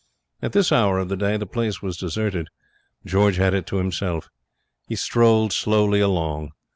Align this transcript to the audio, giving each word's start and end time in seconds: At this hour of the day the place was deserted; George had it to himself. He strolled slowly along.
At 0.41 0.53
this 0.53 0.71
hour 0.71 0.97
of 0.97 1.09
the 1.09 1.15
day 1.15 1.37
the 1.37 1.45
place 1.45 1.83
was 1.83 1.95
deserted; 1.95 2.47
George 3.05 3.35
had 3.35 3.53
it 3.53 3.67
to 3.67 3.75
himself. 3.77 4.29
He 4.87 4.95
strolled 4.95 5.53
slowly 5.53 5.99
along. 5.99 6.53